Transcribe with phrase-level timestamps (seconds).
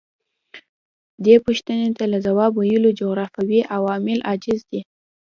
[1.25, 4.81] دې پوښتنې ته له ځواب ویلو جغرافیوي عوامل عاجز دي.